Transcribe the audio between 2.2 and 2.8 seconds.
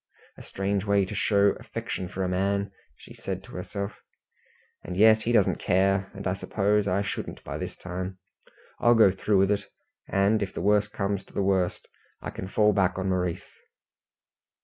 a man,"